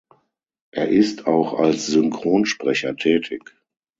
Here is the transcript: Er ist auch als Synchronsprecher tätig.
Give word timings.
Er 0.71 0.89
ist 0.89 1.27
auch 1.27 1.53
als 1.59 1.85
Synchronsprecher 1.85 2.95
tätig. 2.95 3.53